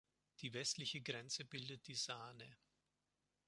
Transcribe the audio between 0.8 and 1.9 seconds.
Grenze bildet